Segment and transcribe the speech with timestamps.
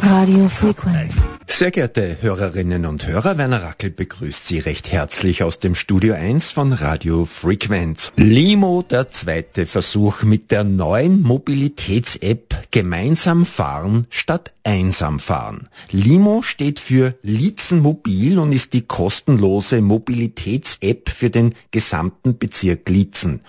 [0.00, 1.28] Radio Frequenz.
[1.46, 6.50] Sehr geehrte Hörerinnen und Hörer, Werner Rackel begrüßt Sie recht herzlich aus dem Studio 1
[6.50, 8.12] von Radio Frequenz.
[8.16, 15.68] Limo, der zweite Versuch mit der neuen Mobilitäts-App Gemeinsam fahren statt einsam fahren.
[15.90, 23.40] Limo steht für Litzen Mobil und ist die kostenlose Mobilitäts-App für den gesamten Bezirk Litzen.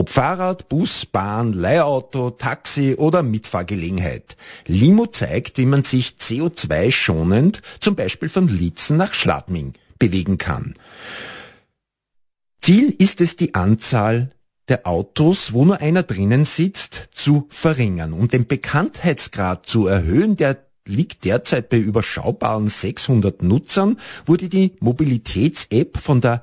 [0.00, 4.38] Ob Fahrrad, Bus, Bahn, Leihauto, Taxi oder Mitfahrgelegenheit.
[4.66, 10.72] Limo zeigt, wie man sich CO2-schonend zum Beispiel von Litzen nach Schladming bewegen kann.
[12.62, 14.30] Ziel ist es, die Anzahl
[14.70, 18.14] der Autos, wo nur einer drinnen sitzt, zu verringern.
[18.14, 25.98] Um den Bekanntheitsgrad zu erhöhen, der liegt derzeit bei überschaubaren 600 Nutzern, wurde die Mobilitäts-App
[25.98, 26.42] von der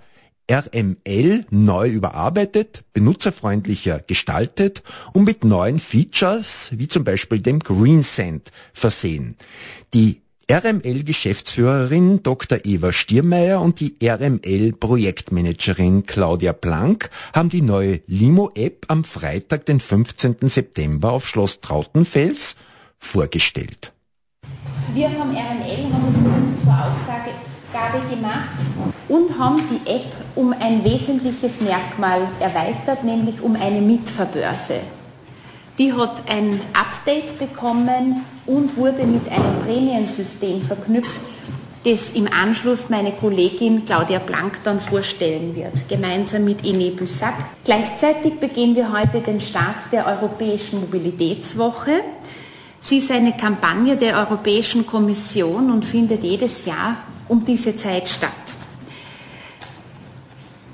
[0.49, 4.81] RML neu überarbeitet, benutzerfreundlicher gestaltet
[5.13, 9.35] und mit neuen Features, wie zum Beispiel dem Green Sand, versehen.
[9.93, 12.59] Die RML-Geschäftsführerin Dr.
[12.63, 20.37] Eva Stiermeier und die RML-Projektmanagerin Claudia Blank haben die neue Limo-App am Freitag, den 15.
[20.43, 22.55] September auf Schloss Trautenfels
[22.97, 23.91] vorgestellt.
[24.93, 26.19] Wir vom RML haben uns
[26.63, 27.31] zur Aufgabe
[28.09, 28.57] gemacht
[29.09, 34.81] und haben die App um ein wesentliches Merkmal erweitert, nämlich um eine Mitverbörse.
[35.77, 41.21] Die hat ein Update bekommen und wurde mit einem Prämiensystem verknüpft,
[41.83, 47.35] das im Anschluss meine Kollegin Claudia Blank dann vorstellen wird, gemeinsam mit Ine Bussac.
[47.63, 52.01] Gleichzeitig begehen wir heute den Start der Europäischen Mobilitätswoche.
[52.81, 58.31] Sie ist eine Kampagne der Europäischen Kommission und findet jedes Jahr um diese Zeit statt.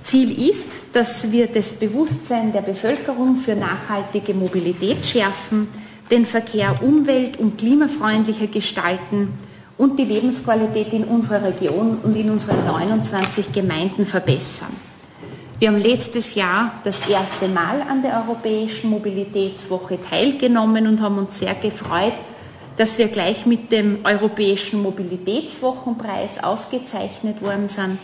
[0.03, 5.67] Ziel ist, dass wir das Bewusstsein der Bevölkerung für nachhaltige Mobilität schärfen,
[6.11, 9.29] den Verkehr umwelt- und klimafreundlicher gestalten
[9.77, 14.75] und die Lebensqualität in unserer Region und in unseren 29 Gemeinden verbessern.
[15.59, 21.39] Wir haben letztes Jahr das erste Mal an der Europäischen Mobilitätswoche teilgenommen und haben uns
[21.39, 22.13] sehr gefreut,
[22.77, 27.97] dass wir gleich mit dem Europäischen Mobilitätswochenpreis ausgezeichnet worden sind.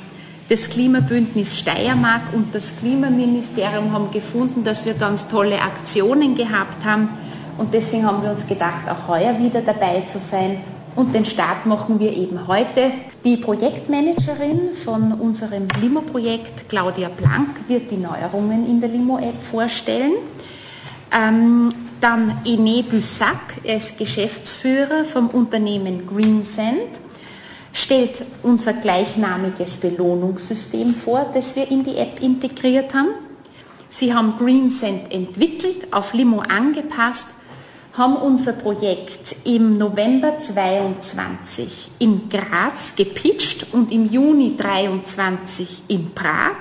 [0.50, 7.10] Das Klimabündnis Steiermark und das Klimaministerium haben gefunden, dass wir ganz tolle Aktionen gehabt haben.
[7.58, 10.62] Und deswegen haben wir uns gedacht, auch heuer wieder dabei zu sein.
[10.96, 12.92] Und den Start machen wir eben heute.
[13.24, 20.14] Die Projektmanagerin von unserem Limo-Projekt, Claudia Blank, wird die Neuerungen in der Limo-App vorstellen.
[21.12, 21.70] Ähm,
[22.02, 26.90] dann Ine Bussac, er ist Geschäftsführer vom Unternehmen Greensand
[27.74, 33.10] stellt unser gleichnamiges Belohnungssystem vor, das wir in die App integriert haben.
[33.90, 37.28] Sie haben GreenSend entwickelt, auf Limo angepasst,
[37.94, 46.56] haben unser Projekt im November 22 in Graz gepitcht und im Juni 23 in Prag.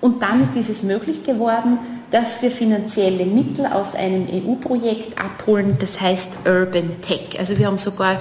[0.00, 1.78] Und damit ist es möglich geworden,
[2.10, 7.38] dass wir finanzielle Mittel aus einem EU-Projekt abholen, das heißt Urban Tech.
[7.38, 8.18] Also wir haben sogar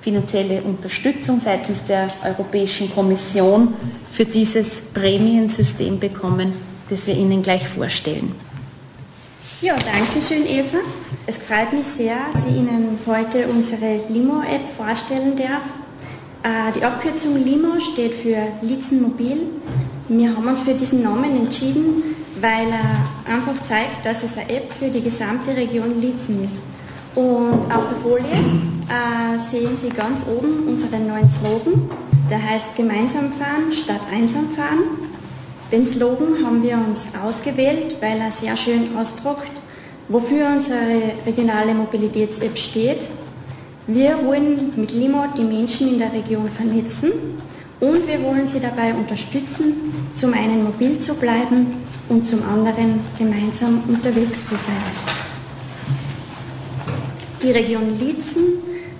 [0.00, 3.74] finanzielle Unterstützung seitens der Europäischen Kommission
[4.10, 6.52] für dieses Prämiensystem bekommen,
[6.90, 8.32] das wir Ihnen gleich vorstellen.
[9.60, 10.78] Ja, danke schön, Eva.
[11.24, 15.62] Es freut mich sehr, dass ich Ihnen heute unsere Limo-App vorstellen darf.
[16.42, 19.42] Äh, die Abkürzung Limo steht für Litzen Mobil.
[20.08, 22.02] Wir haben uns für diesen Namen entschieden,
[22.42, 26.56] weil er einfach zeigt, dass es eine App für die gesamte Region Litzen ist.
[27.14, 31.88] Und auf der Folie äh, sehen Sie ganz oben unseren neuen Slogan.
[32.28, 34.80] Der heißt Gemeinsam fahren statt einsam fahren.
[35.70, 39.52] Den Slogan haben wir uns ausgewählt, weil er sehr schön ausdruckt,
[40.08, 43.08] wofür unsere regionale Mobilitäts-App steht.
[43.86, 47.12] Wir wollen mit Limo die Menschen in der Region vernetzen
[47.82, 49.74] und wir wollen sie dabei unterstützen,
[50.14, 51.66] zum einen mobil zu bleiben
[52.08, 54.92] und zum anderen gemeinsam unterwegs zu sein.
[57.42, 58.44] Die Region Lietzen,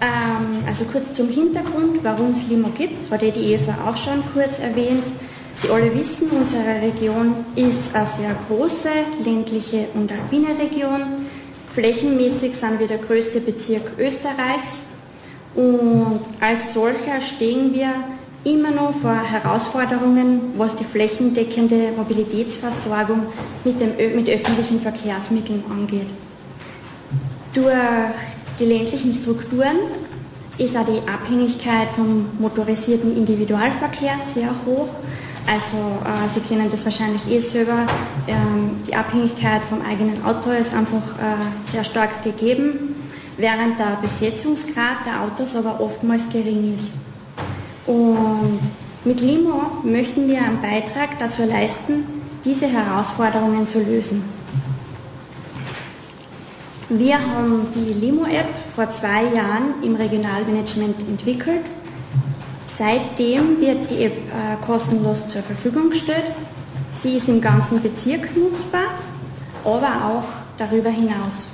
[0.00, 4.58] ähm, also kurz zum Hintergrund, warum es Limo gibt, hat die Eva auch schon kurz
[4.58, 5.04] erwähnt.
[5.54, 8.88] Sie alle wissen, unsere Region ist eine sehr große
[9.24, 11.02] ländliche und alpine Region.
[11.72, 14.82] Flächenmäßig sind wir der größte Bezirk Österreichs
[15.54, 17.92] und als solcher stehen wir
[18.44, 23.26] immer noch vor Herausforderungen, was die flächendeckende Mobilitätsversorgung
[23.64, 26.08] mit, dem, mit öffentlichen Verkehrsmitteln angeht.
[27.54, 27.72] Durch
[28.58, 29.76] die ländlichen Strukturen
[30.58, 34.88] ist auch die Abhängigkeit vom motorisierten Individualverkehr sehr hoch.
[35.46, 37.86] Also äh, Sie kennen das wahrscheinlich eh selber.
[38.28, 42.94] Ähm, die Abhängigkeit vom eigenen Auto ist einfach äh, sehr stark gegeben,
[43.36, 46.92] während der Besetzungsgrad der Autos aber oftmals gering ist.
[47.86, 48.60] Und
[49.04, 52.04] mit Limo möchten wir einen Beitrag dazu leisten,
[52.44, 54.22] diese Herausforderungen zu lösen.
[56.88, 61.64] Wir haben die Limo-App vor zwei Jahren im Regionalmanagement entwickelt.
[62.66, 66.30] Seitdem wird die App äh, kostenlos zur Verfügung gestellt.
[66.90, 68.94] Sie ist im ganzen Bezirk nutzbar,
[69.64, 70.24] aber auch
[70.58, 71.48] darüber hinaus.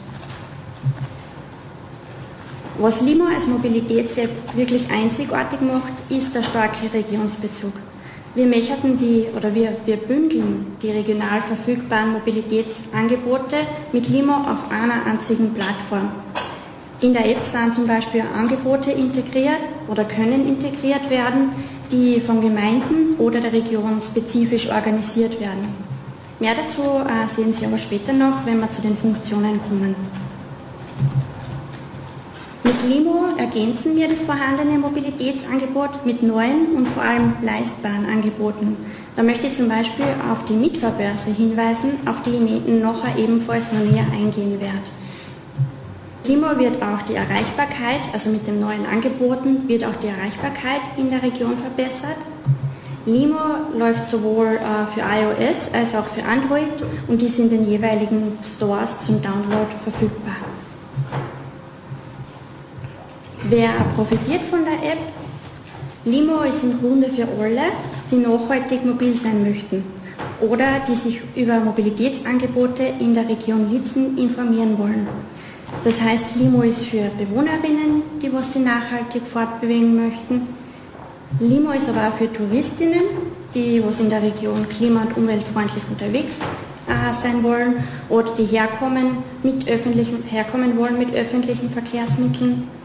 [2.81, 7.73] Was Limo als Mobilitäts-App wirklich einzigartig macht, ist der starke Regionsbezug.
[8.37, 13.57] Wir möchten die oder wir, wir bündeln die regional verfügbaren Mobilitätsangebote
[13.91, 16.09] mit Limo auf einer einzigen Plattform.
[17.01, 21.51] In der App sind zum Beispiel Angebote integriert oder können integriert werden,
[21.91, 25.67] die von Gemeinden oder der Region spezifisch organisiert werden.
[26.39, 29.97] Mehr dazu äh, sehen Sie aber später noch, wenn wir zu den Funktionen kommen.
[32.87, 38.77] Limo ergänzen wir das vorhandene Mobilitätsangebot mit neuen und vor allem leistbaren Angeboten.
[39.17, 43.81] Da möchte ich zum Beispiel auf die Mitfahrbörse hinweisen, auf die ich nachher ebenfalls noch
[43.81, 44.79] näher eingehen werde.
[46.27, 51.11] Limo wird auch die Erreichbarkeit, also mit den neuen Angeboten, wird auch die Erreichbarkeit in
[51.11, 52.19] der Region verbessert.
[53.07, 53.39] Limo
[53.77, 56.69] läuft sowohl äh, für iOS als auch für Android
[57.09, 60.48] und ist in den jeweiligen Stores zum Download verfügbar.
[63.51, 64.99] Wer profitiert von der App?
[66.05, 67.73] Limo ist im Grunde für alle,
[68.11, 69.85] die nachhaltig mobil sein möchten
[70.43, 75.09] oder die sich über Mobilitätsangebote in der Region Litzen informieren wollen.
[75.83, 80.43] Das heißt, Limo ist für Bewohnerinnen, die was sie nachhaltig fortbewegen möchten.
[81.41, 83.03] Limo ist aber auch für Touristinnen,
[83.55, 86.37] die was in der Region klima- und umweltfreundlich unterwegs
[86.87, 92.78] äh, sein wollen oder die herkommen, mit herkommen wollen mit öffentlichen Verkehrsmitteln.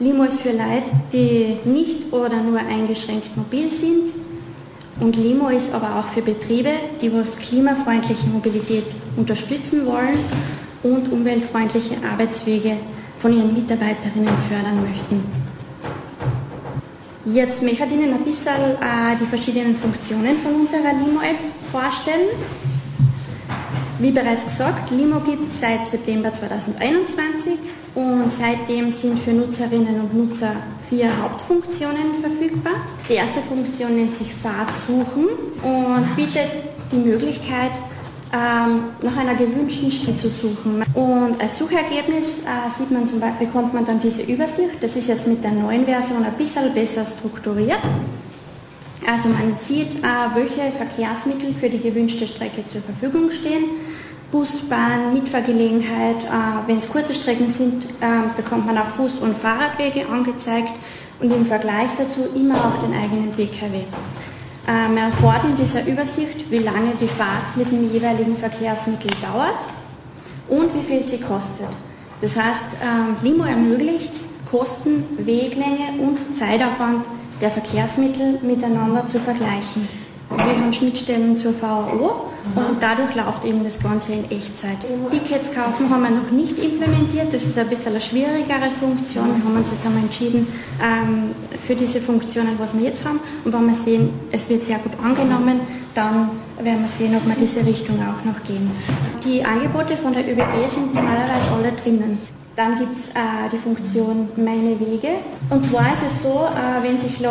[0.00, 4.14] Limo ist für Leute, die nicht oder nur eingeschränkt mobil sind.
[4.98, 6.70] Und Limo ist aber auch für Betriebe,
[7.02, 8.84] die was klimafreundliche Mobilität
[9.18, 10.18] unterstützen wollen
[10.82, 12.76] und umweltfreundliche Arbeitswege
[13.18, 15.22] von ihren Mitarbeiterinnen fördern möchten.
[17.26, 21.36] Jetzt möchte ich Ihnen ein bisschen äh, die verschiedenen Funktionen von unserer Limo-App
[21.70, 22.28] vorstellen.
[23.98, 27.58] Wie bereits gesagt, Limo gibt es seit September 2021
[27.94, 30.52] und seitdem sind für Nutzerinnen und Nutzer
[30.88, 32.74] vier Hauptfunktionen verfügbar.
[33.08, 35.28] Die erste Funktion nennt sich Fahrt suchen
[35.62, 36.48] und bietet
[36.92, 37.72] die Möglichkeit,
[38.32, 40.84] ähm, nach einer gewünschten Stelle zu suchen.
[40.94, 44.80] Und als Suchergebnis äh, sieht man zum Beispiel, bekommt man dann diese Übersicht.
[44.80, 47.80] Das ist jetzt mit der neuen Version ein bisschen besser strukturiert.
[49.06, 53.64] Also man sieht, äh, welche Verkehrsmittel für die gewünschte Strecke zur Verfügung stehen.
[54.30, 56.22] Bus, Bahn, Mitfahrgelegenheit.
[56.24, 60.72] Äh, Wenn es kurze Strecken sind, äh, bekommt man auch Fuß- und Fahrradwege angezeigt
[61.20, 63.78] und im Vergleich dazu immer auch den eigenen PKW.
[64.68, 69.66] Äh, man erfährt in dieser Übersicht, wie lange die Fahrt mit dem jeweiligen Verkehrsmittel dauert
[70.48, 71.68] und wie viel sie kostet.
[72.20, 74.12] Das heißt, äh, Limo ermöglicht
[74.48, 77.04] Kosten, Weglänge und Zeitaufwand
[77.40, 79.88] der Verkehrsmittel miteinander zu vergleichen.
[80.30, 84.78] Wir haben Schnittstellen zur VAO und dadurch läuft eben das Ganze in Echtzeit.
[85.10, 89.26] Tickets kaufen haben wir noch nicht implementiert, das ist ein bisschen eine schwierigere Funktion.
[89.26, 90.46] Wir haben uns jetzt einmal entschieden
[90.80, 93.18] ähm, für diese Funktionen, was wir jetzt haben.
[93.44, 95.60] Und wenn wir sehen, es wird sehr gut angenommen,
[95.94, 98.70] dann werden wir sehen, ob wir diese Richtung auch noch gehen.
[99.24, 102.18] Die Angebote von der ÖBB sind normalerweise alle drinnen.
[102.60, 105.12] Dann gibt es äh, die Funktion Meine Wege.
[105.48, 107.28] Und zwar ist es so, äh, wenn sich äh,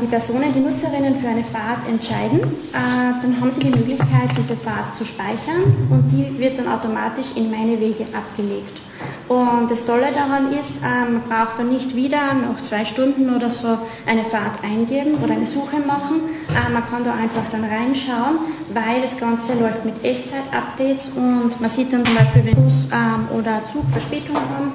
[0.00, 4.54] die Personen, die Nutzerinnen für eine Fahrt entscheiden, äh, dann haben sie die Möglichkeit, diese
[4.54, 8.80] Fahrt zu speichern und die wird dann automatisch in Meine Wege abgelegt.
[9.28, 13.78] Und das Tolle daran ist, man braucht dann nicht wieder nach zwei Stunden oder so
[14.06, 16.20] eine Fahrt eingeben oder eine Suche machen.
[16.48, 18.38] Äh, man kann da einfach dann reinschauen,
[18.72, 23.28] weil das Ganze läuft mit Echtzeit-Updates und man sieht dann zum Beispiel, wenn Bus ähm,
[23.38, 24.72] oder Zug Verspätung haben.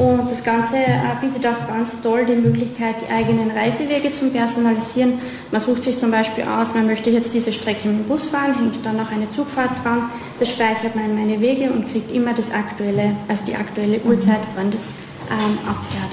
[0.00, 5.20] Und das Ganze äh, bietet auch ganz toll die Möglichkeit, die eigenen Reisewege zu personalisieren.
[5.52, 8.54] Man sucht sich zum Beispiel aus, man möchte jetzt diese Strecke mit dem Bus fahren,
[8.54, 10.10] hängt dann noch eine Zugfahrt dran.
[10.38, 14.40] Das speichert man in meine Wege und kriegt immer das aktuelle, also die aktuelle Uhrzeit,
[14.56, 14.94] wann das
[15.30, 16.12] ähm, abfährt.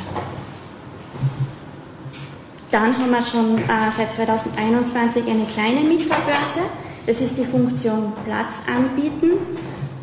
[2.72, 6.60] Dann haben wir schon äh, seit 2021 eine kleine Mietfahrbörse.
[7.06, 9.38] Das ist die Funktion Platz anbieten.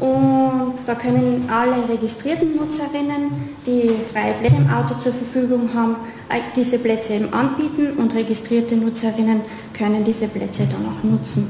[0.04, 3.30] Und da können alle registrierten Nutzerinnen,
[3.64, 5.96] die freie Plätze im Auto zur Verfügung haben,
[6.28, 9.40] äh, diese Plätze eben anbieten und registrierte Nutzerinnen
[9.72, 11.48] können diese Plätze dann auch nutzen.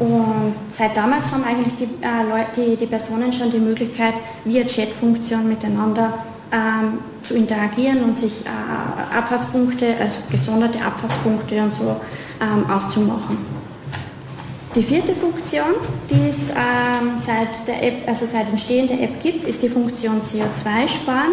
[0.00, 4.64] Und seit damals haben eigentlich die, äh, Leute, die, die, Personen schon die Möglichkeit, via
[4.64, 6.14] Chatfunktion miteinander
[6.50, 12.00] ähm, zu interagieren und sich äh, Abfahrtspunkte, also gesonderte Abfahrtspunkte und so
[12.40, 13.61] ähm, auszumachen.
[14.74, 15.74] Die vierte Funktion,
[16.08, 20.22] die es ähm, seit, der App, also seit Entstehen der App gibt, ist die Funktion
[20.22, 21.32] CO2 sparen.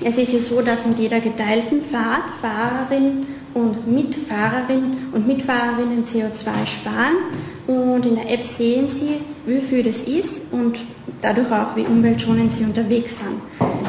[0.00, 6.64] Es ist ja so, dass mit jeder geteilten Fahrt Fahrerin und Mitfahrerin und Mitfahrerinnen CO2
[6.64, 7.16] sparen
[7.66, 10.78] und in der App sehen Sie, wie viel das ist und
[11.20, 13.40] dadurch auch, wie umweltschonend Sie unterwegs sind.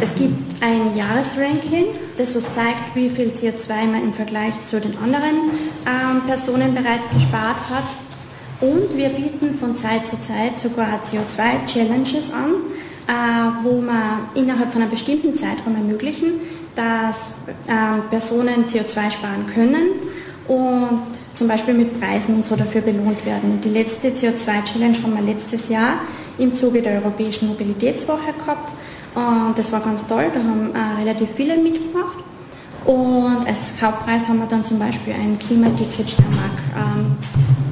[0.01, 1.85] Es gibt ein Jahresranking,
[2.17, 5.51] das uns zeigt, wie viel CO2 man im Vergleich zu den anderen
[5.85, 8.08] ähm, Personen bereits gespart hat
[8.61, 12.55] und wir bieten von Zeit zu Zeit sogar CO2-Challenges an,
[13.07, 16.33] äh, wo wir innerhalb von einem bestimmten Zeitraum ermöglichen,
[16.75, 17.31] dass
[17.67, 19.91] äh, Personen CO2 sparen können
[20.47, 21.01] und
[21.33, 23.61] zum Beispiel mit Preisen und so dafür belohnt werden.
[23.63, 26.01] Die letzte CO2-Challenge haben wir letztes Jahr
[26.37, 28.73] im Zuge der Europäischen Mobilitätswoche gehabt.
[29.15, 32.17] Und das war ganz toll, da haben äh, relativ viele mitgemacht.
[32.85, 37.17] Und als Hauptpreis haben wir dann zum Beispiel ein Klimaticket Steiermark ähm,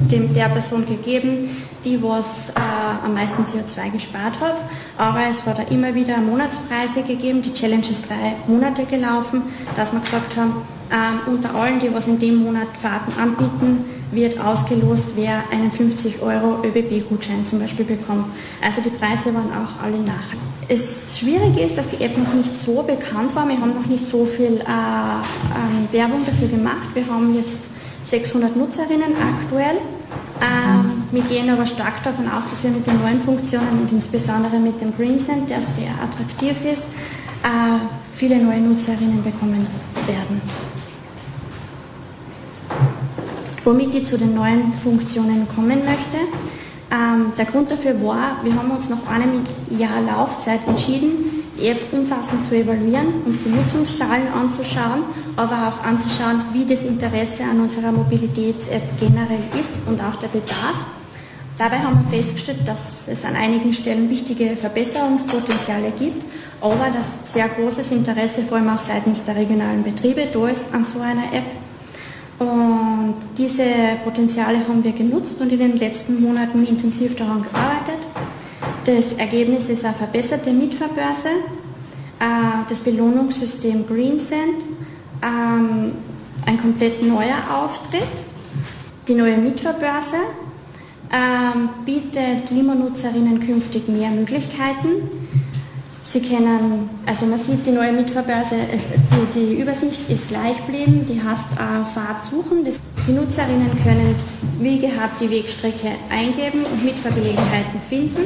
[0.08, 1.50] dem, der Person gegeben,
[1.84, 4.62] die was äh, am meisten CO2 gespart hat.
[4.96, 7.42] Aber es war da immer wieder Monatspreise gegeben.
[7.42, 9.42] Die Challenge ist drei Monate gelaufen,
[9.76, 14.40] dass wir gesagt haben, äh, unter allen, die was in dem Monat Fahrten anbieten, wird
[14.40, 18.24] ausgelost, wer einen 50 Euro ÖBB-Gutschein zum Beispiel bekommt.
[18.62, 20.14] Also die Preise waren auch alle nach.
[20.68, 23.48] Es schwierig ist, dass die App noch nicht so bekannt war.
[23.48, 26.88] Wir haben noch nicht so viel äh, ähm, Werbung dafür gemacht.
[26.94, 27.68] Wir haben jetzt
[28.10, 29.76] 600 Nutzerinnen aktuell.
[30.40, 34.58] Ähm, wir gehen aber stark davon aus, dass wir mit den neuen Funktionen und insbesondere
[34.58, 36.84] mit dem Green Send, der sehr attraktiv ist,
[37.42, 37.78] äh,
[38.14, 39.66] viele neue Nutzerinnen bekommen
[40.06, 40.40] werden.
[43.64, 46.18] Womit ich zu den neuen Funktionen kommen möchte.
[46.90, 49.44] Ähm, der Grund dafür war, wir haben uns nach einem
[49.78, 55.02] Jahr Laufzeit entschieden, die App umfassend zu evaluieren, uns die Nutzungszahlen anzuschauen,
[55.36, 60.86] aber auch anzuschauen, wie das Interesse an unserer Mobilitäts-App generell ist und auch der Bedarf.
[61.58, 66.24] Dabei haben wir festgestellt, dass es an einigen Stellen wichtige Verbesserungspotenziale gibt,
[66.60, 70.84] aber dass sehr großes Interesse vor allem auch seitens der regionalen Betriebe da ist an
[70.84, 71.46] so einer App.
[72.38, 73.64] Und diese
[74.04, 77.97] Potenziale haben wir genutzt und in den letzten Monaten intensiv daran gearbeitet.
[78.88, 81.28] Das Ergebnis ist eine verbesserte Mietverbörse,
[82.20, 84.64] äh, das Belohnungssystem GreenSend,
[85.22, 85.92] ähm,
[86.46, 88.00] ein komplett neuer Auftritt,
[89.06, 90.16] die neue Mietverbörse
[91.12, 95.10] ähm, bietet Limo-Nutzerinnen künftig mehr Möglichkeiten.
[96.02, 101.22] Sie können, also man sieht die neue Mietverbörse, die, die Übersicht ist gleich geblieben, die
[101.22, 102.64] heißt äh, Fahrt suchen.
[103.06, 104.14] Die Nutzerinnen können
[104.60, 108.22] wie gehabt die Wegstrecke eingeben und Mitfahrgelegenheiten finden.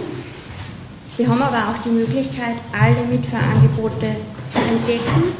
[1.14, 4.16] Sie haben aber auch die Möglichkeit, alle Mitfahrangebote
[4.48, 5.36] zu entdecken,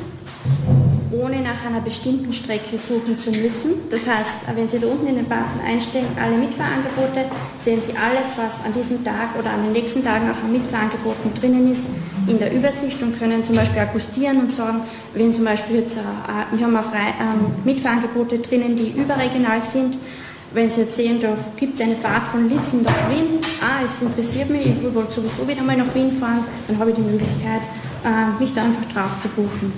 [1.11, 3.89] ohne nach einer bestimmten Strecke suchen zu müssen.
[3.89, 7.25] Das heißt, wenn Sie da unten in den Button einstellen, alle Mitfahrangebote,
[7.59, 11.33] sehen Sie alles, was an diesem Tag oder an den nächsten Tagen auch an Mitfahrangeboten
[11.41, 11.85] drinnen ist,
[12.27, 14.83] in der Übersicht und können zum Beispiel akkustieren und sagen,
[15.15, 16.01] wenn zum Beispiel jetzt, äh,
[16.55, 19.97] wir haben auch ähm, Mitfahrangebote drinnen, die überregional sind,
[20.55, 21.19] wenn Sie jetzt sehen,
[21.57, 25.47] gibt es eine Fahrt von Litzen nach Wien, ah, es interessiert mich, ich wollte sowieso
[25.47, 27.63] wieder mal nach Wien fahren, dann habe ich die Möglichkeit,
[28.05, 29.73] äh, mich da einfach drauf zu buchen.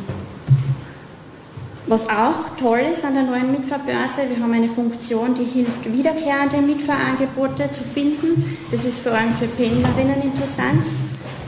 [1.87, 6.63] Was auch toll ist an der neuen Mitfahrbörse, wir haben eine Funktion, die hilft, wiederkehrende
[6.63, 8.59] Mitfahrangebote zu finden.
[8.71, 10.83] Das ist vor allem für Pendlerinnen interessant.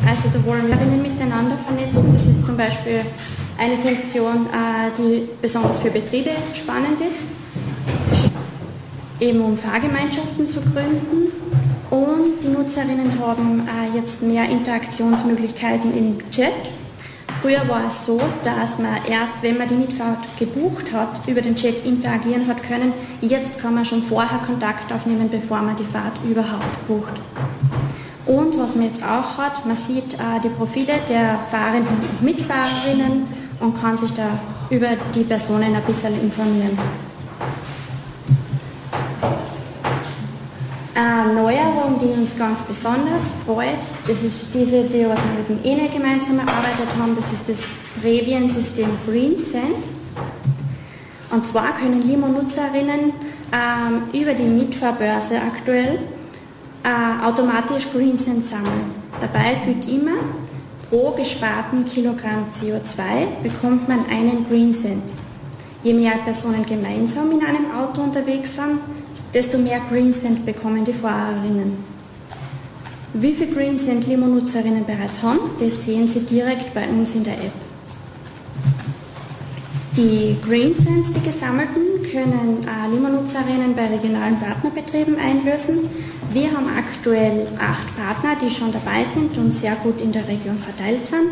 [0.06, 2.12] Also da wollen wir miteinander vernetzen.
[2.12, 3.00] Das ist zum Beispiel
[3.58, 7.16] eine Funktion, äh, die besonders für Betriebe spannend ist
[9.20, 11.32] eben um Fahrgemeinschaften zu gründen.
[11.90, 16.52] Und die Nutzerinnen haben äh, jetzt mehr Interaktionsmöglichkeiten im Chat.
[17.40, 21.54] Früher war es so, dass man erst, wenn man die Mitfahrt gebucht hat, über den
[21.54, 22.92] Chat interagieren hat können.
[23.20, 27.14] Jetzt kann man schon vorher Kontakt aufnehmen, bevor man die Fahrt überhaupt bucht.
[28.26, 33.28] Und was man jetzt auch hat, man sieht äh, die Profile der Fahrenden und Mitfahrerinnen
[33.60, 34.26] und kann sich da
[34.70, 36.76] über die Personen ein bisschen informieren.
[40.94, 45.88] Eine Neuerung, die uns ganz besonders freut, das ist diese, die wir mit dem ENE
[45.88, 47.58] gemeinsam erarbeitet haben, das ist das
[48.02, 49.84] Brevian-System GreenSend.
[51.30, 53.12] Und zwar können Limo-Nutzerinnen
[53.52, 55.98] ähm, über die Mitfahrbörse aktuell
[56.84, 58.94] äh, automatisch GreenSend sammeln.
[59.20, 60.18] Dabei gilt immer,
[60.88, 65.10] pro gesparten Kilogramm CO2 bekommt man einen Green Cent.
[65.82, 68.80] Je mehr Personen gemeinsam in einem Auto unterwegs sind,
[69.34, 71.95] desto mehr Green Cent bekommen die Fahrerinnen.
[73.18, 77.32] Wie viel Green Cent Limo-Nutzerinnen bereits haben, das sehen Sie direkt bei uns in der
[77.32, 77.52] App.
[79.96, 82.58] Die Green Cents, die gesammelten, können
[82.92, 85.88] Limo-Nutzerinnen bei regionalen Partnerbetrieben einlösen.
[86.34, 90.58] Wir haben aktuell acht Partner, die schon dabei sind und sehr gut in der Region
[90.58, 91.30] verteilt sind.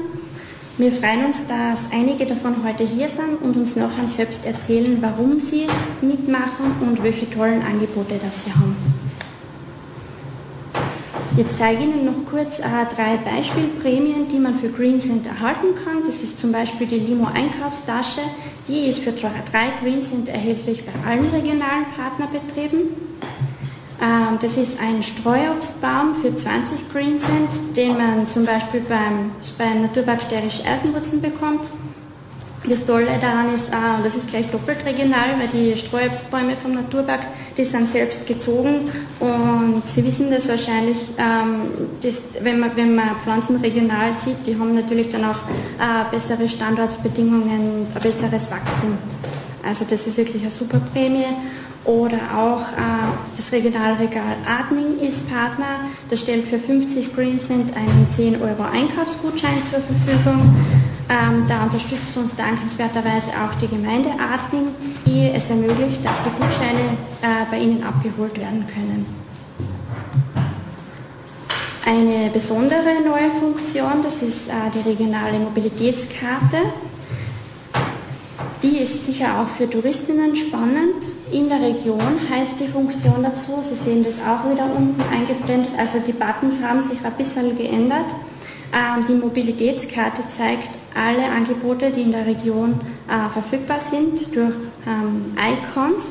[0.79, 5.39] Wir freuen uns, dass einige davon heute hier sind und uns nachher selbst erzählen, warum
[5.39, 5.67] sie
[6.01, 8.94] mitmachen und welche tollen Angebote das sie haben.
[11.37, 12.63] Jetzt zeige ich Ihnen noch kurz äh,
[12.95, 16.05] drei Beispielprämien, die man für GreenCent erhalten kann.
[16.07, 18.21] Das ist zum Beispiel die Limo Einkaufstasche.
[18.69, 19.33] Die ist für drei
[19.83, 22.83] GreenCent erhältlich bei allen regionalen Partnerbetrieben.
[24.01, 30.23] Ähm, das ist ein Streuobstbaum für 20 GreenCent, den man zum Beispiel beim, beim Naturpark
[30.23, 31.63] Sterisch Eisenwurzeln bekommt.
[32.67, 37.21] Das Tolle daran ist, äh, das ist gleich doppelt regional, weil die Streuobstbäume vom Naturpark,
[37.59, 38.91] die sind selbst gezogen
[39.21, 41.69] und Sie wissen das wahrscheinlich, ähm,
[42.03, 45.37] das, wenn, man, wenn man Pflanzen regional zieht, die haben natürlich dann auch
[45.79, 48.97] äh, bessere Standortsbedingungen und ein besseres Wachstum.
[49.63, 51.27] Also das ist wirklich eine super Prämie.
[51.85, 55.81] Oder auch äh, das Regionalregal Adning ist Partner.
[56.09, 60.55] Das stellt für 50 Green Cent einen 10 Euro Einkaufsgutschein zur Verfügung.
[61.09, 64.69] Ähm, da unterstützt uns dankenswerterweise auch die Gemeinde Adling,
[65.05, 69.07] die es ermöglicht, dass die Gutscheine äh, bei Ihnen abgeholt werden können.
[71.87, 76.57] Eine besondere neue Funktion, das ist äh, die regionale Mobilitätskarte.
[78.63, 81.05] Die ist sicher auch für Touristinnen spannend.
[81.31, 85.99] In der Region heißt die Funktion dazu, Sie sehen das auch wieder unten eingeblendet, also
[85.99, 88.07] die Buttons haben sich ein bisschen geändert.
[88.73, 94.55] Ähm, die Mobilitätskarte zeigt alle Angebote, die in der Region äh, verfügbar sind, durch
[94.87, 96.05] ähm, Icons.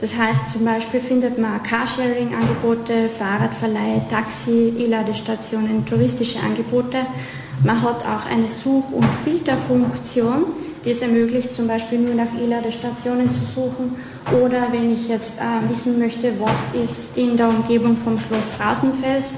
[0.00, 6.98] Das heißt, zum Beispiel findet man Carsharing-Angebote, Fahrradverleih, Taxi, E-Ladestationen, touristische Angebote.
[7.64, 10.44] Man hat auch eine Such- und Filterfunktion,
[10.84, 13.96] die es ermöglicht, zum Beispiel nur nach E-Ladestationen zu suchen
[14.42, 19.34] oder wenn ich jetzt äh, wissen möchte, was ist in der Umgebung vom Schloss Trautenfels,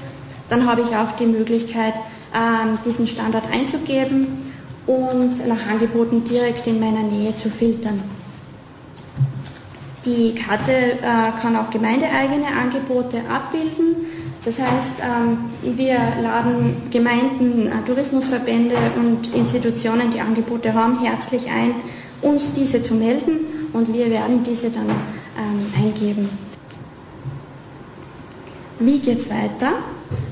[0.50, 1.94] dann habe ich auch die Möglichkeit,
[2.34, 4.49] äh, diesen Standort einzugeben
[4.86, 8.00] und nach Angeboten direkt in meiner Nähe zu filtern.
[10.04, 13.96] Die Karte äh, kann auch gemeindeeigene Angebote abbilden.
[14.44, 21.74] Das heißt, ähm, wir laden Gemeinden, äh, Tourismusverbände und Institutionen, die Angebote haben, herzlich ein,
[22.22, 23.40] uns diese zu melden
[23.74, 26.28] und wir werden diese dann ähm, eingeben.
[28.78, 29.72] Wie geht es weiter?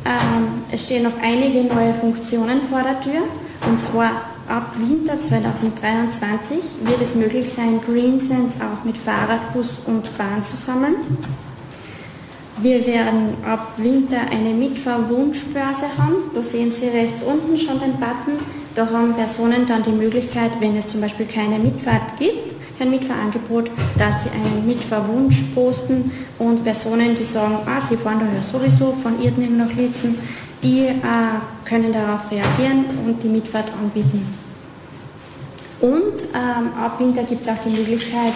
[0.06, 3.22] Ähm, es stehen noch einige neue Funktionen vor der Tür
[3.68, 9.78] und zwar Ab Winter 2023 wird es möglich sein, Green Sense auch mit Fahrrad, Bus
[9.84, 10.94] und Bahn zu sammeln.
[12.62, 16.16] Wir werden ab Winter eine Mitfahrwunschbörse haben.
[16.32, 18.38] Da sehen Sie rechts unten schon den Button.
[18.74, 23.70] Da haben Personen dann die Möglichkeit, wenn es zum Beispiel keine Mitfahrt gibt, kein Mitfahrangebot,
[23.98, 28.92] dass sie einen Mitfahrwunsch posten und Personen, die sagen, ah, sie fahren da ja sowieso
[28.92, 30.16] von Irdening nach Litzen,
[30.62, 30.94] die äh,
[31.64, 34.26] können darauf reagieren und die Mitfahrt anbieten.
[35.80, 38.32] Und ähm, ab Winter gibt es auch die Möglichkeit,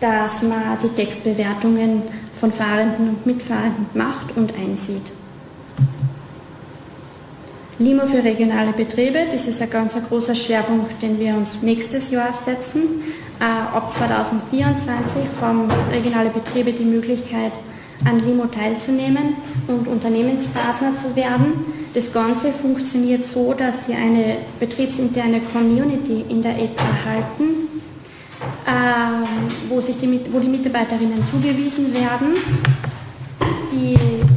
[0.00, 2.02] dass man die Textbewertungen
[2.38, 5.12] von Fahrenden und Mitfahrenden macht und einsieht.
[7.78, 12.32] Limo für regionale Betriebe, das ist ein ganz großer Schwerpunkt, den wir uns nächstes Jahr
[12.32, 13.02] setzen.
[13.40, 17.52] Äh, ab 2024 haben regionale Betriebe die Möglichkeit,
[18.04, 19.36] an Limo teilzunehmen
[19.68, 21.52] und Unternehmenspartner zu werden.
[21.92, 27.68] Das Ganze funktioniert so, dass Sie eine betriebsinterne Community in der App erhalten,
[28.66, 32.36] äh, wo, sich die, wo die Mitarbeiterinnen zugewiesen werden.
[33.72, 33.96] Die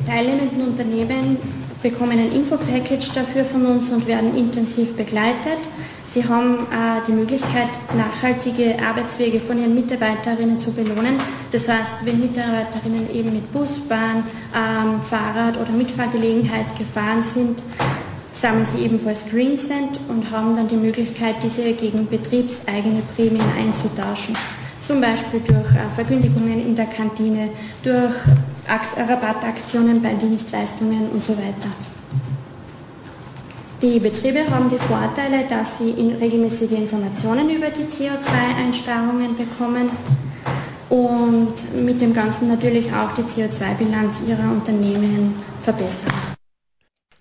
[0.09, 1.37] teilnehmenden Unternehmen
[1.81, 5.59] bekommen ein Infopackage dafür von uns und werden intensiv begleitet.
[6.13, 11.15] Sie haben äh, die Möglichkeit, nachhaltige Arbeitswege von ihren Mitarbeiterinnen zu belohnen.
[11.51, 14.23] Das heißt, wenn Mitarbeiterinnen eben mit Bus, Bahn,
[14.53, 17.63] ähm, Fahrrad oder Mitfahrgelegenheit gefahren sind,
[18.31, 24.35] sammeln sie ebenfalls Green Cent und haben dann die Möglichkeit, diese gegen betriebseigene Prämien einzutauschen.
[24.83, 27.49] Zum Beispiel durch äh, Vergündigungen in der Kantine,
[27.81, 28.13] durch
[28.95, 31.69] Rabattaktionen bei Dienstleistungen und so weiter.
[33.83, 39.89] Die Betriebe haben die Vorteile, dass sie regelmäßige Informationen über die CO2-Einsparungen bekommen
[40.87, 46.13] und mit dem Ganzen natürlich auch die CO2-Bilanz ihrer Unternehmen verbessern.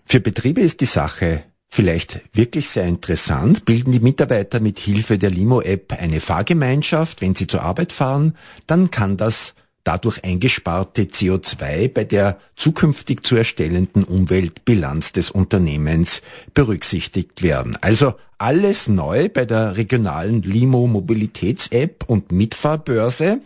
[0.07, 3.65] Für Betriebe ist die Sache vielleicht wirklich sehr interessant.
[3.65, 8.37] Bilden die Mitarbeiter mit Hilfe der Limo-App eine Fahrgemeinschaft, wenn sie zur Arbeit fahren,
[8.69, 16.23] dann kann das dadurch eingesparte CO2 bei der zukünftig zu erstellenden Umweltbilanz des Unternehmens
[16.55, 17.77] berücksichtigt werden.
[17.81, 23.41] Also alles neu bei der regionalen Limo Mobilitäts-App und Mitfahrbörse.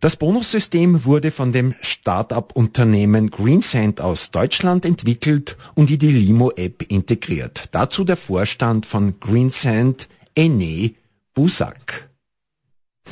[0.00, 7.68] Das Bonussystem wurde von dem Start-up-Unternehmen GreenSend aus Deutschland entwickelt und in die Limo-App integriert.
[7.70, 10.92] Dazu der Vorstand von GreenSend, Ene
[11.32, 12.10] Busak.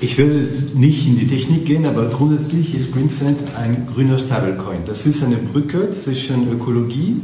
[0.02, 4.78] Ich will nicht in die Technik gehen, aber grundsätzlich ist GreenSend ein grüner Stablecoin.
[4.84, 7.20] Das ist eine Brücke zwischen Ökologie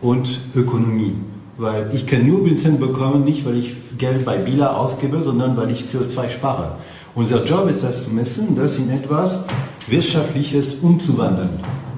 [0.00, 1.12] und Ökonomie.
[1.56, 5.70] Weil ich kann nur GreenSend bekommen, nicht weil ich Geld bei Bila ausgebe, sondern weil
[5.70, 6.78] ich CO2 spare.
[7.14, 9.44] Unser Job ist das zu messen, das in etwas
[9.86, 11.50] Wirtschaftliches umzuwandeln.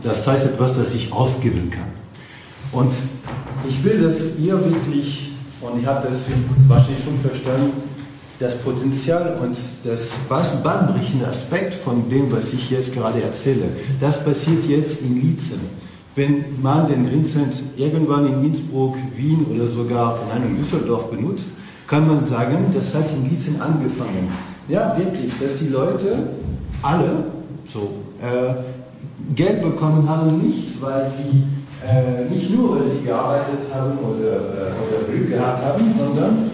[0.03, 1.89] Das heißt etwas, das ich ausgeben kann.
[2.73, 2.93] Und
[3.67, 6.19] ich will, dass ihr wirklich, und ich habe das
[6.69, 7.88] wahrscheinlich schon verstanden,
[8.39, 13.65] das Potenzial und das bahnbrechende Aspekt von dem, was ich jetzt gerade erzähle,
[14.01, 15.61] das passiert jetzt in Lietzen.
[16.15, 21.49] Wenn man den Greencent irgendwann in Innsbruck, Wien oder sogar in einem Düsseldorf benutzt,
[21.87, 24.29] kann man sagen, das hat in Lietzen angefangen.
[24.69, 26.29] Ja, wirklich, dass die Leute
[26.83, 27.25] alle
[27.73, 28.55] so äh,
[29.35, 31.43] Geld bekommen haben, nicht weil sie
[31.87, 36.51] äh, nicht nur weil sie gearbeitet haben oder, äh, oder Glück gehabt haben, sondern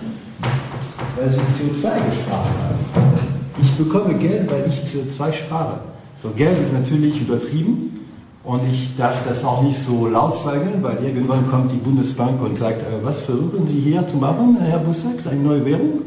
[1.16, 3.14] weil sie CO2 gespart haben.
[3.62, 5.81] Ich bekomme Geld, weil ich CO2 spare.
[6.22, 8.00] So, Geld ist natürlich übertrieben
[8.42, 12.59] und ich darf das auch nicht so laut sagen, weil irgendwann kommt die Bundesbank und
[12.59, 16.03] sagt, äh, was versuchen Sie hier zu machen, Herr Bussack, eine neue Währung?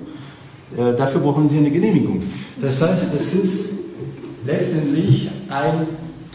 [0.75, 2.21] Äh, dafür brauchen Sie eine Genehmigung.
[2.61, 3.69] Das heißt, es ist
[4.45, 5.87] letztendlich ein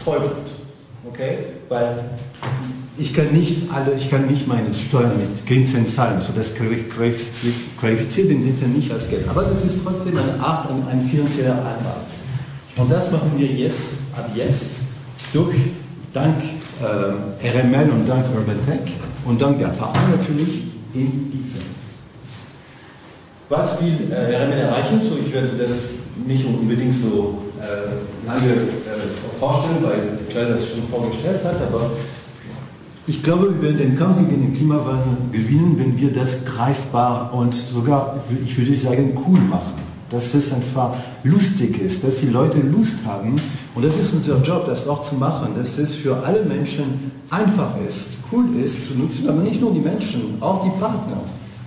[0.03, 0.49] Treuhand.
[1.07, 1.37] Okay?
[1.69, 2.05] Weil
[3.03, 8.29] ich kann nicht alle, ich kann nicht meine Steuern mit Greencent zahlen, so das qualifiziert
[8.29, 9.27] den Greencent nicht als Geld.
[9.27, 12.23] Aber das ist trotzdem eine Art, ein, ein finanzieller Anreiz.
[12.77, 14.67] Und das machen wir jetzt, ab jetzt,
[15.33, 15.57] durch,
[16.13, 16.35] dank
[16.81, 18.93] äh, RML und dank Urban Tech
[19.25, 20.63] und dank der Partner natürlich
[20.93, 21.61] in Gießen.
[23.49, 25.01] Was will äh, RML erreichen?
[25.03, 25.89] So, ich werde das
[26.25, 31.91] nicht unbedingt so äh, lange äh, vorstellen, weil Claire das schon vorgestellt hat, aber
[33.05, 37.53] ich glaube, wir werden den Kampf gegen den Klimawandel gewinnen, wenn wir das greifbar und
[37.53, 39.83] sogar, ich würde sagen, cool machen.
[40.09, 43.35] Dass es einfach lustig ist, dass die Leute Lust haben.
[43.73, 47.73] Und das ist unser Job, das auch zu machen, dass es für alle Menschen einfach
[47.87, 51.17] ist, cool ist zu nutzen, aber nicht nur die Menschen, auch die Partner.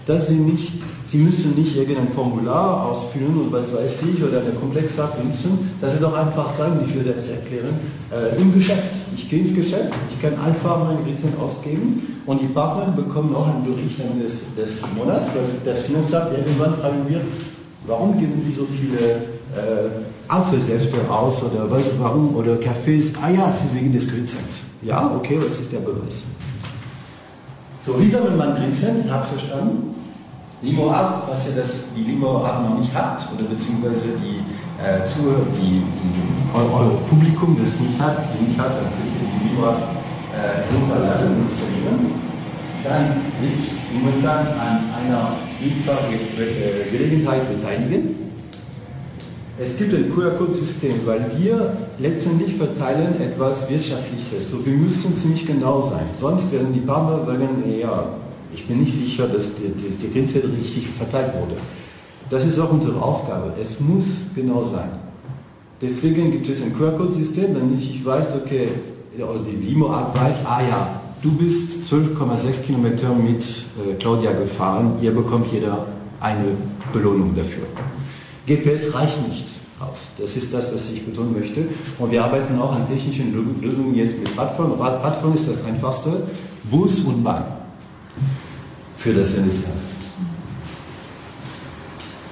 [0.06, 0.72] Dass sie nicht
[1.08, 5.70] Sie müssen nicht irgendein Formular ausfüllen und was weiß ich oder eine komplexe benutzen.
[5.80, 7.78] Das wird doch einfach sagen, ich würde das erklären,
[8.10, 8.90] äh, im Geschäft.
[9.14, 13.46] Ich gehe ins Geschäft, ich kann einfach mein Rezept ausgeben und die Partner bekommen auch
[13.46, 17.22] einen Bericht des, des Monats, weil das Finanzamt irgendwann fragen wird,
[17.86, 19.88] warum geben Sie so viele äh,
[20.26, 23.12] Apfelsäfte aus oder was, warum oder Kaffees?
[23.22, 24.62] Ah ja, das ist wegen des Grünzents.
[24.82, 26.22] Ja, okay, was ist der Beweis?
[27.86, 29.08] So, wie soll man Grünzent?
[29.08, 29.95] Habt verstanden?
[30.66, 34.42] Limo ab, was ja das, die Limo ab noch nicht hat, oder beziehungsweise die
[34.82, 39.30] äh, Tour, die, die eure Publikum das nicht hat, die nicht hat, dann könnt ihr
[39.30, 39.78] die Limo ab
[40.34, 42.26] äh, runterladen und installieren.
[42.82, 45.36] Dann sich momentan an einer
[46.90, 48.26] Gelegenheit beteiligen.
[49.58, 54.50] Es gibt ein QR-Code-System, weil wir letztendlich verteilen etwas Wirtschaftliches.
[54.50, 56.04] So, wir müssen ziemlich genau sein.
[56.20, 58.04] Sonst werden die Partner sagen, ja,
[58.56, 61.56] ich bin nicht sicher, dass die, die Grenze richtig verteilt wurde.
[62.30, 63.52] Das ist auch unsere Aufgabe.
[63.62, 64.88] Es muss genau sein.
[65.80, 68.68] Deswegen gibt es ein QR-Code-System, damit ich weiß, okay,
[69.18, 75.14] oder die Limo-App weiß, ah ja, du bist 12,6 Kilometer mit äh, Claudia gefahren, ihr
[75.14, 75.86] bekommt jeder
[76.20, 76.46] eine
[76.92, 77.64] Belohnung dafür.
[78.46, 79.46] GPS reicht nicht
[79.80, 79.98] aus.
[80.18, 81.66] Das ist das, was ich betonen möchte.
[81.98, 84.72] Und wir arbeiten auch an technischen Lösungen jetzt mit Radfahren.
[84.80, 86.22] Radfahren ist das einfachste,
[86.70, 87.44] Bus und Bahn
[88.96, 89.96] für das Renaissance.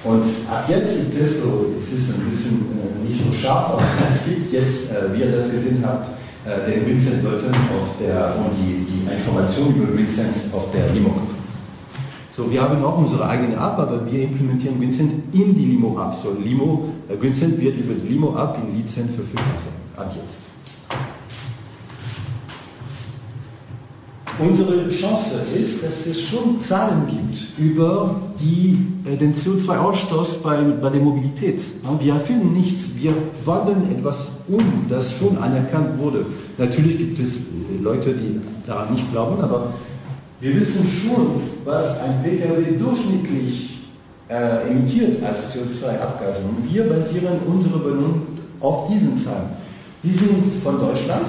[0.03, 3.81] Und ab jetzt ist es so, es ist ein bisschen äh, nicht so scharf, aber
[4.13, 6.09] es gibt jetzt, äh, wie ihr das gesehen habt,
[6.45, 11.11] äh, den Vincent-Button auf der, und die, die Information über Vincent auf der Limo.
[12.37, 16.13] So, wir haben auch unsere eigene App, aber wir implementieren Vincent in die Limo-App.
[16.13, 20.54] So, Limo, äh, Vincent wird über die Limo-App in Lizent verfügbar sein, ab jetzt.
[24.37, 30.89] Unsere Chance ist, dass es schon Zahlen gibt über die, äh, den CO2-Ausstoß bei, bei
[30.89, 31.61] der Mobilität.
[32.01, 33.13] Wir erfinden nichts, wir
[33.45, 36.25] wandeln etwas um, das schon anerkannt wurde.
[36.57, 39.73] Natürlich gibt es äh, Leute, die daran nicht glauben, aber
[40.41, 43.83] wir wissen schon, was ein Pkw durchschnittlich
[44.27, 46.41] äh, emittiert als CO2-Abgase.
[46.41, 48.23] Und wir basieren unsere Benennung
[48.59, 49.49] auf diesen Zahlen.
[50.03, 51.25] Die sind von Deutschland,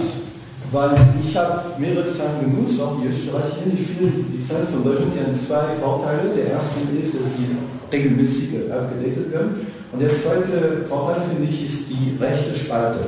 [0.72, 0.90] weil
[1.22, 3.72] ich habe mehrere Zahlen genutzt, auch die österreichischen.
[3.72, 6.34] Ich finde, die Zahlen von Deutschland haben zwei Vorteile.
[6.34, 7.54] Der erste ist, dass sie
[7.92, 9.66] regelmäßig abgedatet werden.
[9.92, 13.00] Und der zweite Vorteil, finde ich, ist die rechte Spalte.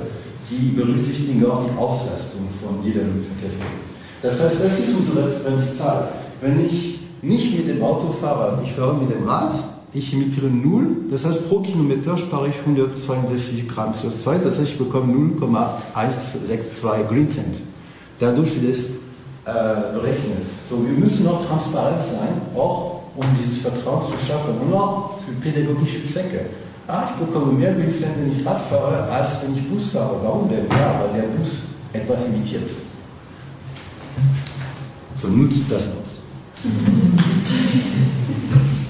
[0.48, 3.84] Sie berücksichtigen auch die Auslastung von jedem Verkehrsmittel.
[4.22, 6.08] Das heißt, das ist unsere Referenzzahl.
[6.40, 9.54] Wenn ich nicht mit dem Auto fahre, ich fahre mit dem Rad,
[9.98, 14.78] ich emitiere 0, das heißt pro Kilometer spare ich 162 Gramm CO2, das heißt ich
[14.78, 17.56] bekomme 0,162 Green Cent.
[18.18, 18.84] Dadurch wird es
[19.44, 20.46] äh, berechnet.
[20.68, 25.32] So, wir müssen auch transparent sein, auch um dieses Vertrauen zu schaffen und auch für
[25.32, 26.46] pädagogische Zwecke.
[26.86, 30.20] Ah, ich bekomme mehr Green Cent, wenn ich Rad fahre, als wenn ich Bus fahre.
[30.22, 30.66] Warum denn?
[30.70, 32.70] Ja, weil der Bus etwas imitiert.
[35.20, 36.08] So nutzt das aus.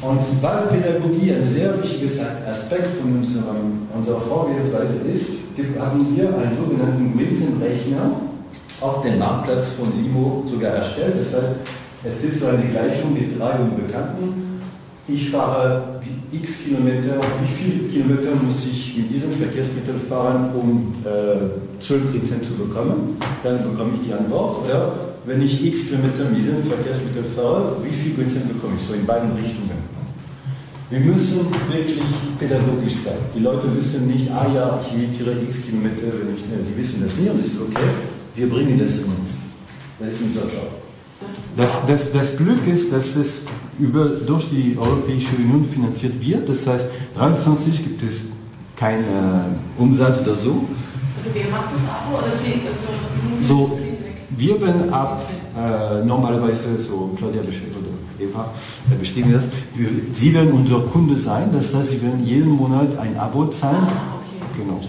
[0.01, 5.39] Und weil Pädagogie ein sehr wichtiges Aspekt von unserem, unserer Vorgehensweise ist,
[5.79, 8.13] haben wir einen sogenannten Wilson-Rechner
[8.81, 11.15] auf dem Marktplatz von Limo sogar erstellt.
[11.21, 11.57] Das heißt,
[12.05, 14.61] es ist so eine Gleichung mit drei Unbekannten.
[15.09, 21.83] Ich fahre x Kilometer, wie viele Kilometer muss ich mit diesem Verkehrsmittel fahren, um äh,
[21.83, 23.17] 12 Prozent zu bekommen?
[23.43, 24.65] Dann bekomme ich die Antwort.
[24.65, 28.89] Oder wenn ich x Kilometer mit diesem Verkehrsmittel fahre, wie viel Prozent bekomme ich?
[28.89, 29.77] So in beiden Richtungen.
[30.91, 32.01] Wir müssen wirklich
[32.39, 33.21] pädagogisch sein.
[33.37, 36.65] Die Leute wissen nicht, ah ja, ich imitiere x Kilometer, wenn ich schnell.
[36.65, 37.89] Sie wissen das nicht und es ist okay.
[38.35, 39.37] Wir bringen das in uns.
[40.01, 40.71] Das ist unser Job.
[41.57, 43.45] Das, das, das Glück ist, dass es
[43.79, 46.49] über, durch die Europäische Union finanziert wird.
[46.49, 46.87] Das heißt,
[47.17, 48.21] 23 gibt es
[48.77, 50.65] keinen äh, Umsatz oder so.
[51.19, 52.17] Also wer macht das Abo?
[52.17, 53.79] Oder Sie, also, so,
[54.31, 55.21] wir werden ab
[55.57, 57.51] äh, normalerweise so Claudia oder
[58.19, 58.51] Eva
[58.99, 59.45] bestätigen das.
[60.13, 63.77] Sie werden unser Kunde sein, das heißt, Sie werden jeden Monat ein Abo zahlen.
[63.81, 64.65] Ah, okay.
[64.65, 64.81] Genau.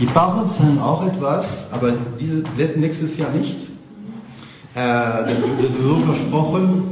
[0.00, 2.44] Die Partner zahlen auch etwas, aber diese,
[2.76, 3.68] nächstes Jahr nicht.
[4.74, 6.82] Äh, das, das ist so versprochen,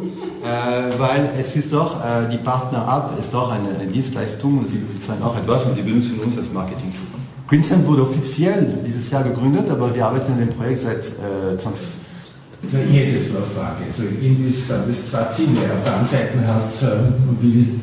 [0.43, 4.69] äh, weil es ist doch, äh, die Partner ab ist doch eine, eine Dienstleistung und
[4.69, 7.26] sie, sie, zahlen auch etwas und sie benutzen uns als Marketing-Tool.
[7.49, 11.97] Greensand wurde offiziell dieses Jahr gegründet, aber wir arbeiten an dem Projekt seit 20
[12.63, 13.85] also ich hätte jetzt mal eine Frage.
[13.87, 15.71] Also irgendwie sind das zwei Ziele.
[15.71, 17.81] Auf der einen Seite heißt es, man will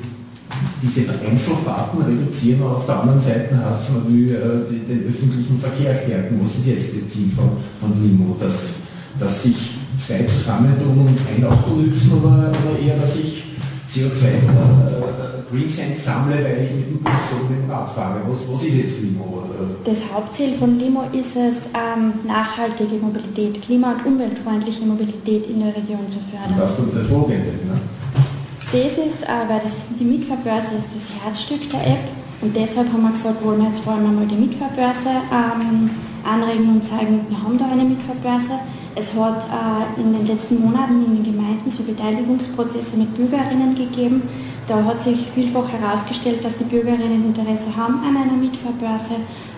[0.82, 5.95] diese Einzelfahrten reduzieren, auf der anderen Seite heißt es, man will äh, den öffentlichen Verkehr
[6.04, 6.39] stärken.
[6.43, 8.36] Was ist jetzt das Ziel von, von Limo?
[8.39, 8.84] Dass,
[9.19, 9.56] dass sich
[9.97, 13.53] zwei zusammentun und ein Auto nützen oder, oder eher, dass ich
[13.89, 18.22] CO2 äh, Green Cent sammle, weil ich mit dem Bus oder mit dem Rad fahre.
[18.28, 19.43] Was, was ist jetzt Limo?
[19.84, 25.76] Das Hauptziel von Limo ist es, ähm, nachhaltige Mobilität, klima- und umweltfreundliche Mobilität in der
[25.76, 26.54] Region zu fördern.
[26.54, 27.80] Und das kommt das Vorgänge, ne?
[28.72, 32.04] Das ist, äh, weil das, die Mitfahrbörse ist das Herzstück der App
[32.41, 35.89] und deshalb haben wir gesagt, wollen wir jetzt vor allem einmal die Mitfahrbörse ähm,
[36.24, 38.60] anregen und zeigen, wir haben da eine Mitfahrbörse.
[38.96, 44.22] Es hat äh, in den letzten Monaten in den Gemeinden so Beteiligungsprozesse mit Bürgerinnen gegeben,
[44.68, 49.16] da hat sich vielfach herausgestellt, dass die Bürgerinnen Interesse haben an einer Mitfahrbörse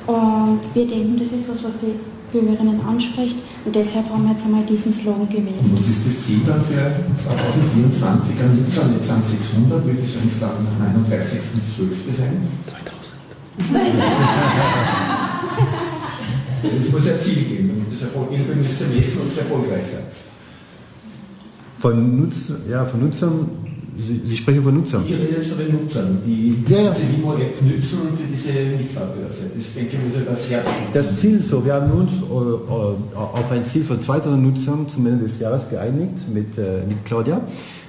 [0.07, 1.93] und wir denken, das ist was, was die
[2.31, 5.61] Bürgerinnen anspricht und deshalb haben wir jetzt einmal diesen Slogan gewählt.
[5.61, 8.35] Und was ist das Ziel dann für 2024?
[8.41, 12.13] Also jetzt sind jetzt 600, wie viel sollen es dann am 31.12.
[12.15, 12.47] sein?
[12.65, 12.95] 3000.
[16.81, 17.74] Es muss ein Ziel geben,
[18.55, 20.03] müsst ihr messen und erfolgreich seid.
[21.79, 23.49] Von, Nutz, ja, von Nutzern
[23.97, 25.03] Sie, Sie, sprechen von Nutzern.
[25.07, 26.91] Ich rede jetzt von den Nutzern, die ja, ja.
[26.91, 29.51] diese Limo-App nutzen für diese Mitfahrbörse.
[29.55, 33.51] Das denke ich, muss das Herz Das Ziel, so, wir haben uns äh, äh auf
[33.51, 37.41] ein Ziel von 2000 Nutzern zum Ende des Jahres geeinigt mit, äh, mit Claudia,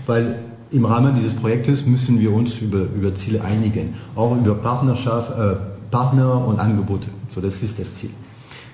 [0.07, 0.39] weil
[0.71, 5.57] im Rahmen dieses Projektes müssen wir uns über, über Ziele einigen, auch über Partnerschaft, äh,
[5.91, 7.09] Partner und Angebote.
[7.31, 8.11] So, das ist das Ziel.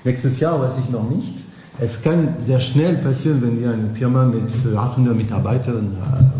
[0.04, 1.28] Nächstes Jahr weiß ich noch nicht.
[1.80, 4.42] Es kann sehr schnell passieren, wenn wir eine Firma mit
[4.76, 6.32] 800 Mitarbeitern haben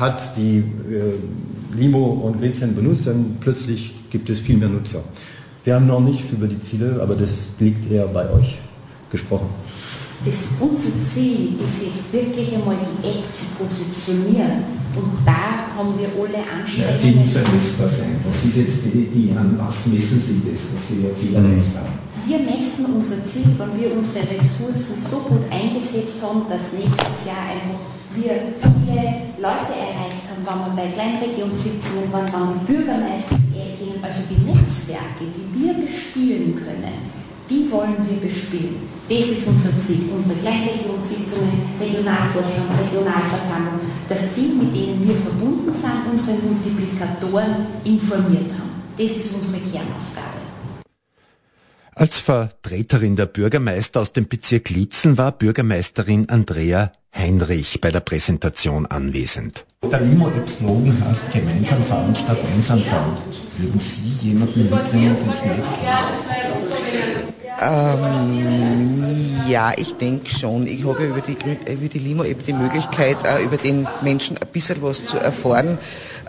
[0.00, 5.02] hat, die äh, Limo und Grenzen benutzt, dann plötzlich gibt es viel mehr Nutzer.
[5.62, 8.56] Wir haben noch nicht über die Ziele, aber das liegt eher bei euch
[9.10, 9.48] gesprochen.
[10.24, 14.80] Das, unser Ziel ist jetzt wirklich einmal die App zu positionieren.
[14.96, 16.96] Und da haben wir alle Anstrengungen.
[16.96, 18.20] Ja, Ziel muss ein messbar sein.
[18.26, 21.76] Was ist jetzt die, die, an was messen Sie das, dass Sie Ihr Ziel erreicht
[21.76, 22.09] haben?
[22.30, 27.42] Wir messen unser Ziel, wenn wir unsere Ressourcen so gut eingesetzt haben, dass nächstes Jahr
[27.42, 27.82] einfach
[28.14, 34.22] wir viele Leute erreicht haben, wenn wir bei Kleinregionssitzungen waren, wenn die Bürgermeister gehen, also
[34.30, 37.10] die Netzwerke, die wir bespielen können,
[37.50, 38.78] die wollen wir bespielen.
[39.10, 46.06] Das ist unser Ziel, unsere Kleinregionssitzungen, Regionalvorstand, Regionalversammlung, dass die, mit denen wir verbunden sind,
[46.06, 48.86] unsere Multiplikatoren informiert haben.
[48.94, 50.29] Das ist unsere Kernaufgabe.
[52.00, 58.86] Als Vertreterin der Bürgermeister aus dem Bezirk Litzen war Bürgermeisterin Andrea Heinrich bei der Präsentation
[58.86, 59.66] anwesend.
[59.82, 63.18] Der Limo-App-Slogan heißt gemeinsam fahren statt einsam fahren.
[63.58, 65.66] Würden Sie jemanden mitnehmen und ins Netz
[67.62, 69.04] ähm,
[69.46, 70.66] ja, ich denke schon.
[70.66, 71.36] Ich habe über die,
[71.70, 75.76] über die Limo-App die Möglichkeit, äh, über den Menschen ein bisschen was zu erfahren.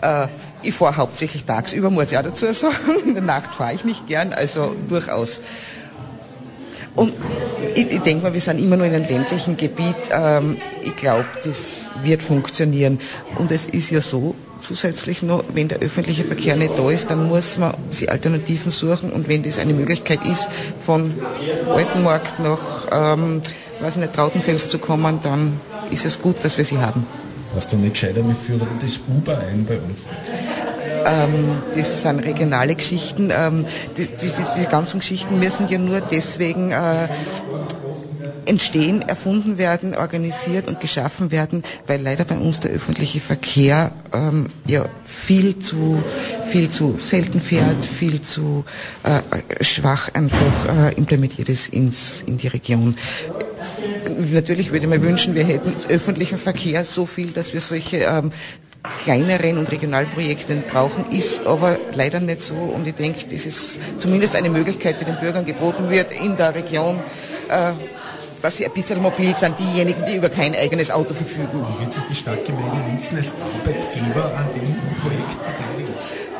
[0.02, 0.26] Äh,
[0.62, 2.74] ich fahre hauptsächlich tagsüber, muss ich auch dazu sagen.
[3.06, 5.40] In der Nacht fahre ich nicht gern, also durchaus.
[6.94, 7.14] Und
[7.74, 9.96] ich, ich denke mal, wir sind immer nur in einem ländlichen Gebiet.
[10.10, 12.98] Ähm, ich glaube, das wird funktionieren.
[13.38, 17.28] Und es ist ja so, zusätzlich noch, wenn der öffentliche Verkehr nicht da ist, dann
[17.28, 19.10] muss man sich Alternativen suchen.
[19.10, 20.48] Und wenn das eine Möglichkeit ist,
[20.84, 21.12] von
[21.74, 23.42] Altenmarkt nach, ähm,
[23.80, 25.60] weiß nicht, Trautenfels zu kommen, dann
[25.90, 27.06] ist es gut, dass wir sie haben.
[27.54, 30.06] Was du nicht gescheiter, wie führt das Uber ein bei uns?
[31.04, 33.30] Ähm, das sind regionale Geschichten.
[33.36, 33.64] Ähm,
[33.96, 37.08] die, die, diese ganzen Geschichten müssen ja nur deswegen äh,
[38.46, 44.48] entstehen, erfunden werden, organisiert und geschaffen werden, weil leider bei uns der öffentliche Verkehr ähm,
[44.66, 46.02] ja viel zu
[46.46, 48.64] viel zu selten fährt, viel zu
[49.04, 52.96] äh, schwach einfach äh, implementiert ist ins, in die Region.
[54.32, 58.32] Natürlich würde ich mir wünschen, wir hätten öffentlichen Verkehr so viel, dass wir solche ähm,
[59.04, 62.54] kleineren und Regionalprojekte brauchen, ist aber leider nicht so.
[62.54, 66.54] Und ich denke, das ist zumindest eine Möglichkeit, die den Bürgern geboten wird in der
[66.54, 66.98] Region.
[67.48, 67.72] Äh,
[68.42, 71.64] dass sie ein bisschen mobil sind, diejenigen, die über kein eigenes Auto verfügen.
[71.78, 75.94] Wie wird sich die Stadtgemeinde Linzen als Arbeitgeber an dem Projekt beteiligen?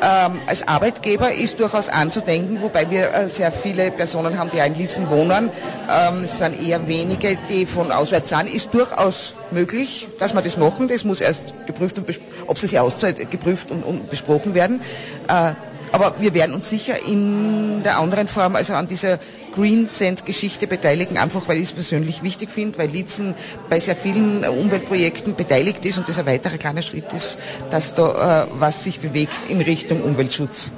[0.05, 4.65] Ähm, als Arbeitgeber ist durchaus anzudenken, wobei wir äh, sehr viele Personen haben, die ja
[4.65, 5.49] in Litzen wohnen.
[5.89, 8.53] Ähm, es sind eher wenige, die von auswärts sind.
[8.53, 10.89] Ist durchaus möglich, dass wir das machen.
[10.89, 14.81] Das muss erst geprüft und ob sie sich auszahlt, geprüft und, und besprochen werden.
[15.29, 15.53] Äh,
[15.93, 19.19] aber wir werden uns sicher in der anderen Form, also an dieser
[19.55, 23.35] Green Sand Geschichte beteiligen, einfach weil ich es persönlich wichtig finde, weil Lietzen
[23.69, 27.37] bei sehr vielen Umweltprojekten beteiligt ist und das ein weiterer kleiner Schritt ist,
[27.69, 30.71] dass da äh, was sich bewegt in Richtung Umweltschutz.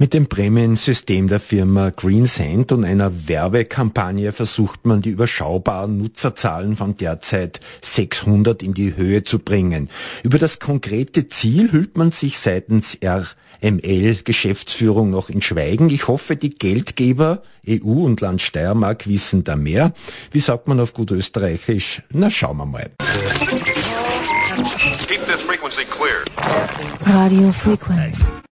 [0.00, 6.76] Mit dem Prämiensystem der Firma Green Sand und einer Werbekampagne versucht man die überschaubaren Nutzerzahlen
[6.76, 9.90] von derzeit 600 in die Höhe zu bringen.
[10.22, 13.26] Über das konkrete Ziel hüllt man sich seitens RML
[14.24, 15.90] Geschäftsführung noch in Schweigen.
[15.90, 19.92] Ich hoffe, die Geldgeber EU und Land Steiermark wissen da mehr.
[20.30, 22.02] Wie sagt man auf gut österreichisch?
[22.10, 22.90] Na, schauen wir mal.
[25.06, 26.24] Keep this frequency clear.
[27.00, 28.30] Radio Frequenz.